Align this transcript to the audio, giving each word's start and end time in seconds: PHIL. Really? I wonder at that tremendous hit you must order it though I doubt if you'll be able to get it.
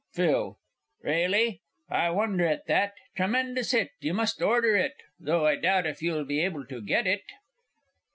PHIL. 0.15 0.57
Really? 1.03 1.61
I 1.87 2.09
wonder 2.09 2.43
at 2.47 2.65
that 2.65 2.93
tremendous 3.15 3.69
hit 3.69 3.91
you 3.99 4.15
must 4.15 4.41
order 4.41 4.75
it 4.75 4.93
though 5.19 5.45
I 5.45 5.57
doubt 5.57 5.85
if 5.85 6.01
you'll 6.01 6.25
be 6.25 6.43
able 6.43 6.65
to 6.65 6.81
get 6.81 7.05
it. 7.05 7.21